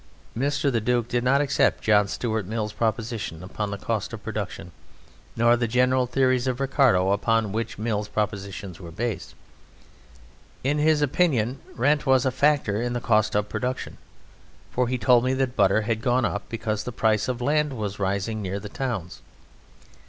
'"Mr. 0.35 0.71
The 0.71 0.81
Duke 0.81 1.07
did 1.07 1.23
not 1.23 1.41
accept 1.41 1.83
John 1.83 2.07
Stuart 2.07 2.47
Mill's 2.47 2.73
proposition 2.73 3.43
upon 3.43 3.69
the 3.69 3.77
cost 3.77 4.13
of 4.13 4.23
production 4.23 4.71
nor 5.35 5.55
the 5.55 5.67
general 5.67 6.07
theories 6.07 6.47
of 6.47 6.59
Ricardo 6.59 7.11
upon 7.11 7.51
which 7.51 7.77
Mill's 7.77 8.07
propositions 8.07 8.79
were 8.79 8.89
based. 8.89 9.35
In 10.63 10.79
his 10.79 11.03
opinion 11.03 11.59
rent 11.75 12.07
was 12.07 12.25
a 12.25 12.31
factor 12.31 12.81
in 12.81 12.93
the 12.93 12.99
cost 12.99 13.35
of 13.35 13.47
production, 13.47 13.99
for 14.71 14.87
he 14.87 14.97
told 14.97 15.23
me 15.23 15.35
that 15.35 15.55
butter 15.55 15.81
had 15.83 16.01
gone 16.01 16.25
up 16.25 16.49
because 16.49 16.83
the 16.83 16.91
price 16.91 17.27
of 17.27 17.39
land 17.39 17.77
was 17.77 17.99
rising 17.99 18.41
near 18.41 18.59
the 18.59 18.69
towns. 18.69 19.21